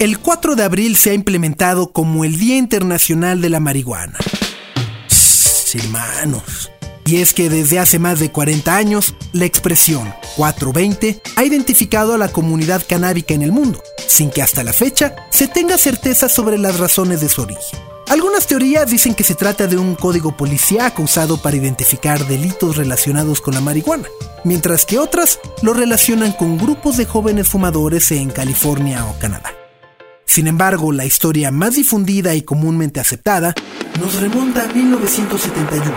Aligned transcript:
El 0.00 0.18
4 0.18 0.56
de 0.56 0.64
abril 0.64 0.96
se 0.96 1.10
ha 1.10 1.14
implementado 1.14 1.92
como 1.92 2.24
el 2.24 2.36
Día 2.36 2.56
Internacional 2.56 3.40
de 3.40 3.48
la 3.48 3.60
Marihuana. 3.60 4.18
Hermanos. 5.72 6.70
Y 7.06 7.16
es 7.16 7.34
que 7.34 7.48
desde 7.48 7.78
hace 7.78 7.98
más 7.98 8.18
de 8.18 8.30
40 8.30 8.76
años, 8.76 9.14
la 9.32 9.44
expresión 9.44 10.12
420 10.36 11.20
ha 11.36 11.44
identificado 11.44 12.14
a 12.14 12.18
la 12.18 12.28
comunidad 12.28 12.82
canábica 12.88 13.34
en 13.34 13.42
el 13.42 13.52
mundo, 13.52 13.82
sin 14.06 14.30
que 14.30 14.42
hasta 14.42 14.64
la 14.64 14.72
fecha 14.72 15.14
se 15.30 15.48
tenga 15.48 15.76
certeza 15.76 16.28
sobre 16.28 16.58
las 16.58 16.78
razones 16.78 17.20
de 17.20 17.28
su 17.28 17.42
origen. 17.42 17.78
Algunas 18.08 18.46
teorías 18.46 18.90
dicen 18.90 19.14
que 19.14 19.24
se 19.24 19.34
trata 19.34 19.66
de 19.66 19.76
un 19.76 19.94
código 19.94 20.36
policíaco 20.36 21.02
usado 21.02 21.40
para 21.40 21.56
identificar 21.56 22.26
delitos 22.26 22.76
relacionados 22.76 23.40
con 23.40 23.54
la 23.54 23.60
marihuana, 23.60 24.08
mientras 24.44 24.84
que 24.86 24.98
otras 24.98 25.40
lo 25.62 25.72
relacionan 25.72 26.32
con 26.32 26.58
grupos 26.58 26.96
de 26.96 27.06
jóvenes 27.06 27.48
fumadores 27.48 28.10
en 28.12 28.30
California 28.30 29.06
o 29.06 29.18
Canadá. 29.18 29.53
Sin 30.26 30.46
embargo, 30.46 30.92
la 30.92 31.04
historia 31.04 31.50
más 31.50 31.74
difundida 31.74 32.34
y 32.34 32.42
comúnmente 32.42 33.00
aceptada 33.00 33.54
nos 34.00 34.20
remonta 34.20 34.64
a 34.64 34.72
1971, 34.72 35.94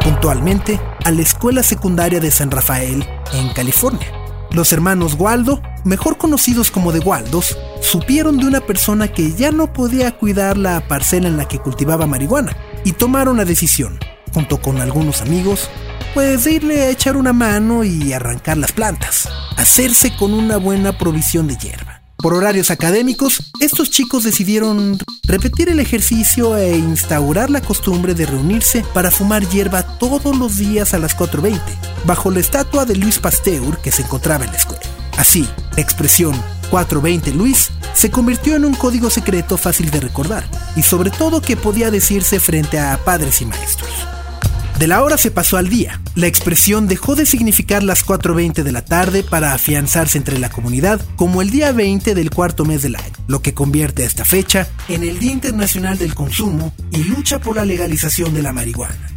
puntualmente 0.00 0.80
a 1.04 1.10
la 1.10 1.22
escuela 1.22 1.62
secundaria 1.62 2.20
de 2.20 2.30
San 2.30 2.50
Rafael, 2.50 3.06
en 3.32 3.52
California. 3.54 4.12
Los 4.52 4.72
hermanos 4.72 5.14
Waldo, 5.18 5.62
mejor 5.84 6.18
conocidos 6.18 6.70
como 6.70 6.92
de 6.92 6.98
Waldos, 6.98 7.56
supieron 7.80 8.38
de 8.38 8.46
una 8.46 8.60
persona 8.60 9.08
que 9.08 9.32
ya 9.32 9.52
no 9.52 9.72
podía 9.72 10.10
cuidar 10.12 10.58
la 10.58 10.86
parcela 10.88 11.28
en 11.28 11.36
la 11.36 11.46
que 11.46 11.60
cultivaba 11.60 12.06
marihuana 12.06 12.56
y 12.84 12.92
tomaron 12.92 13.36
la 13.36 13.44
decisión, 13.44 13.98
junto 14.34 14.60
con 14.60 14.80
algunos 14.80 15.22
amigos, 15.22 15.70
pues 16.14 16.44
de 16.44 16.52
irle 16.52 16.82
a 16.82 16.90
echar 16.90 17.16
una 17.16 17.32
mano 17.32 17.84
y 17.84 18.12
arrancar 18.12 18.56
las 18.56 18.72
plantas, 18.72 19.28
hacerse 19.56 20.14
con 20.16 20.34
una 20.34 20.56
buena 20.56 20.98
provisión 20.98 21.46
de 21.46 21.56
hierba. 21.56 21.89
Por 22.22 22.34
horarios 22.34 22.70
académicos, 22.70 23.42
estos 23.60 23.90
chicos 23.90 24.24
decidieron 24.24 24.98
repetir 25.24 25.70
el 25.70 25.80
ejercicio 25.80 26.54
e 26.54 26.76
instaurar 26.76 27.48
la 27.48 27.62
costumbre 27.62 28.12
de 28.12 28.26
reunirse 28.26 28.84
para 28.92 29.10
fumar 29.10 29.48
hierba 29.48 29.82
todos 29.98 30.36
los 30.36 30.56
días 30.56 30.92
a 30.92 30.98
las 30.98 31.16
4.20, 31.16 31.58
bajo 32.04 32.30
la 32.30 32.40
estatua 32.40 32.84
de 32.84 32.96
Luis 32.96 33.18
Pasteur 33.18 33.80
que 33.80 33.90
se 33.90 34.02
encontraba 34.02 34.44
en 34.44 34.50
la 34.50 34.58
escuela. 34.58 34.82
Así, 35.16 35.48
la 35.76 35.82
expresión 35.82 36.34
420 36.70 37.32
Luis 37.32 37.70
se 37.94 38.10
convirtió 38.10 38.54
en 38.54 38.66
un 38.66 38.74
código 38.74 39.08
secreto 39.08 39.56
fácil 39.56 39.90
de 39.90 40.00
recordar, 40.00 40.44
y 40.76 40.82
sobre 40.82 41.10
todo 41.10 41.40
que 41.40 41.56
podía 41.56 41.90
decirse 41.90 42.38
frente 42.38 42.78
a 42.78 43.02
padres 43.02 43.40
y 43.40 43.46
maestros. 43.46 43.90
De 44.80 44.86
la 44.86 45.02
hora 45.02 45.18
se 45.18 45.30
pasó 45.30 45.58
al 45.58 45.68
día. 45.68 46.00
La 46.14 46.26
expresión 46.26 46.88
dejó 46.88 47.14
de 47.14 47.26
significar 47.26 47.82
las 47.82 48.02
4.20 48.02 48.62
de 48.62 48.72
la 48.72 48.82
tarde 48.82 49.22
para 49.22 49.52
afianzarse 49.52 50.16
entre 50.16 50.38
la 50.38 50.48
comunidad 50.48 51.02
como 51.16 51.42
el 51.42 51.50
día 51.50 51.70
20 51.72 52.14
del 52.14 52.30
cuarto 52.30 52.64
mes 52.64 52.80
del 52.80 52.96
año, 52.96 53.12
lo 53.26 53.42
que 53.42 53.52
convierte 53.52 54.04
a 54.04 54.06
esta 54.06 54.24
fecha 54.24 54.68
en 54.88 55.02
el 55.02 55.18
Día 55.18 55.32
Internacional 55.32 55.98
del 55.98 56.14
Consumo 56.14 56.72
y 56.92 57.04
lucha 57.04 57.40
por 57.40 57.56
la 57.56 57.66
legalización 57.66 58.32
de 58.32 58.40
la 58.40 58.54
marihuana. 58.54 59.10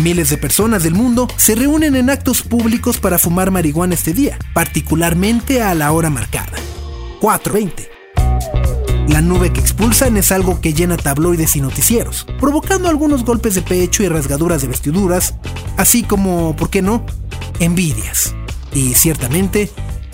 Miles 0.00 0.30
de 0.30 0.38
personas 0.38 0.84
del 0.84 0.94
mundo 0.94 1.28
se 1.36 1.54
reúnen 1.54 1.96
en 1.96 2.08
actos 2.08 2.40
públicos 2.40 2.96
para 2.96 3.18
fumar 3.18 3.50
marihuana 3.50 3.92
este 3.92 4.14
día, 4.14 4.38
particularmente 4.54 5.60
a 5.60 5.74
la 5.74 5.92
hora 5.92 6.08
marcada. 6.08 6.56
4.20. 7.20 7.99
La 9.08 9.20
nube 9.20 9.52
que 9.52 9.60
expulsan 9.60 10.16
es 10.16 10.32
algo 10.32 10.60
que 10.60 10.74
llena 10.74 10.96
tabloides 10.96 11.56
y 11.56 11.60
noticieros, 11.60 12.26
provocando 12.38 12.88
algunos 12.88 13.24
golpes 13.24 13.54
de 13.54 13.62
pecho 13.62 14.02
y 14.02 14.08
rasgaduras 14.08 14.62
de 14.62 14.68
vestiduras, 14.68 15.34
así 15.76 16.02
como, 16.02 16.54
¿por 16.56 16.70
qué 16.70 16.82
no?, 16.82 17.04
envidias. 17.58 18.34
Y 18.72 18.94
ciertamente, 18.94 19.70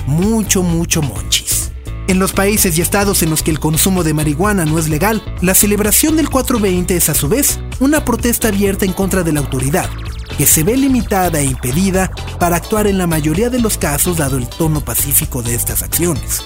mucho, 0.07 0.63
mucho 0.63 1.03
monchis. 1.03 1.73
En 2.09 2.21
los 2.21 2.33
países 2.33 2.79
y 2.79 2.83
estados 2.83 3.23
en 3.23 3.31
los 3.31 3.43
que 3.43 3.51
el 3.51 3.59
consumo 3.59 4.05
de 4.05 4.15
marihuana 4.15 4.65
no 4.65 4.79
es 4.79 4.89
legal, 4.89 5.23
la 5.43 5.55
celebración 5.55 6.17
del 6.17 6.31
420 6.31 6.97
es 6.97 7.09
a 7.09 7.15
su 7.15 7.29
vez 7.29 7.59
una 7.81 8.05
protesta 8.05 8.49
abierta 8.49 8.85
en 8.85 8.93
contra 8.93 9.25
de 9.25 9.33
la 9.33 9.41
autoridad, 9.41 9.91
que 10.37 10.47
se 10.47 10.63
ve 10.63 10.77
limitada 10.77 11.41
e 11.41 11.45
impedida 11.45 12.11
para 12.39 12.57
actuar 12.57 12.87
en 12.87 12.99
la 12.99 13.07
mayoría 13.07 13.51
de 13.51 13.61
los 13.61 13.79
casos 13.79 14.19
dado 14.19 14.37
el 14.37 14.49
tono 14.49 14.81
pacífico 14.81 15.43
de 15.43 15.55
estas 15.55 15.83
acciones. 15.83 16.43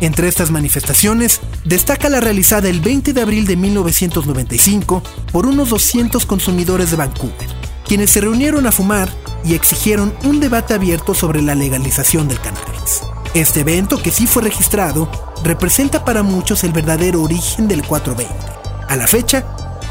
Entre 0.00 0.28
estas 0.28 0.50
manifestaciones, 0.50 1.40
destaca 1.64 2.08
la 2.08 2.20
realizada 2.20 2.68
el 2.68 2.80
20 2.80 3.12
de 3.12 3.20
abril 3.20 3.46
de 3.46 3.56
1995 3.56 5.02
por 5.32 5.46
unos 5.46 5.70
200 5.70 6.26
consumidores 6.26 6.90
de 6.90 6.96
Vancouver, 6.96 7.48
quienes 7.86 8.10
se 8.10 8.20
reunieron 8.20 8.66
a 8.66 8.72
fumar 8.72 9.08
y 9.44 9.54
exigieron 9.54 10.14
un 10.24 10.40
debate 10.40 10.74
abierto 10.74 11.14
sobre 11.14 11.42
la 11.42 11.54
legalización 11.54 12.28
del 12.28 12.40
cannabis. 12.40 13.02
Este 13.34 13.60
evento, 13.60 14.02
que 14.02 14.10
sí 14.10 14.26
fue 14.26 14.42
registrado, 14.42 15.10
representa 15.42 16.04
para 16.04 16.22
muchos 16.22 16.64
el 16.64 16.72
verdadero 16.72 17.22
origen 17.22 17.66
del 17.66 17.82
420. 17.82 18.30
A 18.88 18.96
la 18.96 19.06
fecha, 19.06 19.44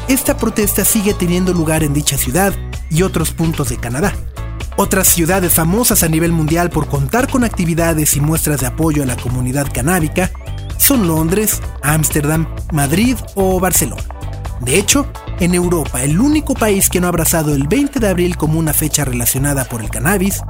esta 0.06 0.36
protesta 0.36 0.84
sigue 0.84 1.12
teniendo 1.12 1.52
lugar 1.52 1.82
en 1.82 1.92
dicha 1.92 2.16
ciudad 2.16 2.54
y 2.88 3.02
otros 3.02 3.32
puntos 3.32 3.70
de 3.70 3.78
Canadá. 3.78 4.12
Otras 4.76 5.08
ciudades 5.08 5.54
famosas 5.54 6.04
a 6.04 6.08
nivel 6.08 6.30
mundial 6.30 6.70
por 6.70 6.86
contar 6.86 7.28
con 7.28 7.42
actividades 7.42 8.16
y 8.16 8.20
muestras 8.20 8.60
de 8.60 8.68
apoyo 8.68 9.02
a 9.02 9.06
la 9.06 9.16
comunidad 9.16 9.66
canábica 9.72 10.30
son 10.78 11.08
Londres, 11.08 11.60
Ámsterdam, 11.82 12.46
Madrid 12.72 13.16
o 13.34 13.58
Barcelona. 13.58 14.04
De 14.60 14.78
hecho, 14.78 15.10
en 15.40 15.54
Europa, 15.54 16.04
el 16.04 16.20
único 16.20 16.54
país 16.54 16.88
que 16.88 17.00
no 17.00 17.08
ha 17.08 17.08
abrazado 17.08 17.52
el 17.52 17.66
20 17.66 17.98
de 17.98 18.08
abril 18.08 18.36
como 18.36 18.60
una 18.60 18.72
fecha 18.72 19.04
relacionada 19.04 19.64
por 19.64 19.80
el 19.80 19.90
cannabis 19.90 20.42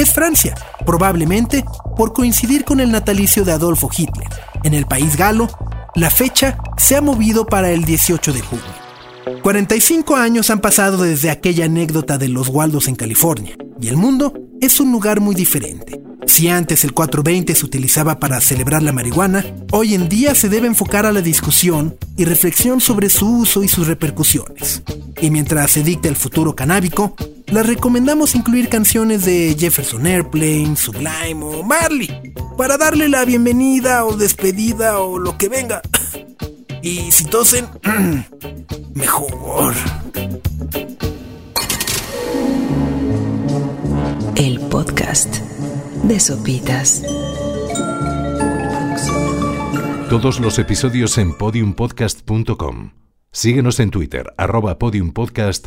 es 0.00 0.12
Francia, 0.12 0.54
probablemente 0.86 1.64
por 1.96 2.12
coincidir 2.12 2.64
con 2.64 2.80
el 2.80 2.90
natalicio 2.90 3.44
de 3.44 3.52
Adolfo 3.52 3.90
Hitler. 3.94 4.28
En 4.64 4.74
el 4.74 4.86
país 4.86 5.16
galo, 5.16 5.48
la 5.94 6.10
fecha 6.10 6.58
se 6.78 6.96
ha 6.96 7.00
movido 7.00 7.46
para 7.46 7.70
el 7.70 7.84
18 7.84 8.32
de 8.32 8.40
junio. 8.40 8.64
45 9.42 10.16
años 10.16 10.50
han 10.50 10.60
pasado 10.60 11.02
desde 11.02 11.30
aquella 11.30 11.66
anécdota 11.66 12.16
de 12.16 12.28
los 12.28 12.48
Waldos 12.48 12.88
en 12.88 12.96
California, 12.96 13.56
y 13.80 13.88
el 13.88 13.96
mundo 13.96 14.32
es 14.60 14.80
un 14.80 14.90
lugar 14.90 15.20
muy 15.20 15.34
diferente. 15.34 16.00
Si 16.26 16.48
antes 16.48 16.84
el 16.84 16.92
420 16.92 17.54
se 17.54 17.66
utilizaba 17.66 18.18
para 18.20 18.40
celebrar 18.40 18.82
la 18.82 18.92
marihuana, 18.92 19.44
hoy 19.72 19.94
en 19.94 20.08
día 20.08 20.34
se 20.34 20.48
debe 20.48 20.66
enfocar 20.66 21.04
a 21.04 21.12
la 21.12 21.22
discusión 21.22 21.96
y 22.16 22.24
reflexión 22.24 22.80
sobre 22.80 23.10
su 23.10 23.28
uso 23.28 23.62
y 23.62 23.68
sus 23.68 23.86
repercusiones. 23.86 24.82
Y 25.20 25.30
mientras 25.30 25.72
se 25.72 25.82
dicta 25.82 26.08
el 26.08 26.16
futuro 26.16 26.54
canábico, 26.54 27.16
les 27.50 27.66
recomendamos 27.66 28.34
incluir 28.34 28.68
canciones 28.68 29.24
de 29.24 29.56
Jefferson 29.58 30.06
Airplane, 30.06 30.76
Sublime 30.76 31.42
o 31.42 31.62
Marley, 31.62 32.32
para 32.56 32.76
darle 32.78 33.08
la 33.08 33.24
bienvenida 33.24 34.04
o 34.04 34.16
despedida 34.16 35.00
o 35.00 35.18
lo 35.18 35.36
que 35.36 35.48
venga. 35.48 35.82
Y 36.82 37.12
si 37.12 37.26
tosen, 37.26 37.66
mejor. 38.94 39.74
El 44.34 44.58
podcast 44.70 45.36
de 46.04 46.18
Sopitas. 46.18 47.02
Todos 50.08 50.40
los 50.40 50.58
episodios 50.58 51.18
en 51.18 51.36
podiumpodcast.com. 51.36 52.92
Síguenos 53.30 53.78
en 53.78 53.90
Twitter, 53.90 54.32
arroba 54.38 54.78
podiumpodcast 54.78 55.66